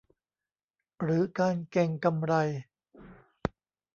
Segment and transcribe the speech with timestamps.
[1.01, 2.33] หรือการเก็งกำไร